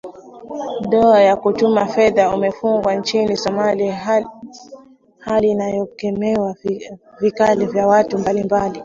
[0.89, 4.23] dao wa kutuma fedha umefungwa nchini somalia
[5.19, 6.55] hali iliyokemewa
[7.19, 8.79] vikali na watu mbalimbali